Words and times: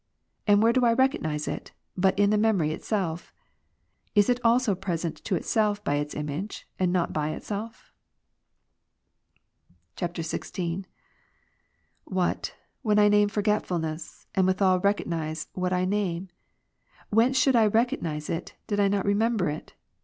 And 0.47 0.63
where 0.63 0.73
do 0.73 0.83
I 0.83 0.93
recognize 0.93 1.47
it, 1.47 1.73
but 1.95 2.17
in 2.17 2.31
the 2.31 2.35
memory 2.39 2.71
itself? 2.71 3.31
Is 4.15 4.31
it 4.31 4.39
also 4.43 4.73
present 4.73 5.17
to 5.25 5.35
itself 5.35 5.83
by 5.83 5.97
its 5.97 6.15
image, 6.15 6.67
and 6.79 6.91
not 6.91 7.13
by 7.13 7.29
itself? 7.35 7.93
[XVI.] 9.99 10.51
24. 10.51 10.89
What, 12.05 12.55
when 12.81 12.97
I 12.97 13.09
name 13.09 13.29
forgetfulness, 13.29 14.25
and 14.33 14.47
withal 14.47 14.79
recognize 14.79 15.49
what 15.53 15.71
I 15.71 15.85
name? 15.85 16.29
whence 17.11 17.37
should 17.37 17.55
I 17.55 17.67
recognize 17.67 18.27
it, 18.27 18.55
did 18.65 18.79
I 18.79 18.87
not 18.87 19.05
rem&mber 19.05 19.51
it 19.55 19.75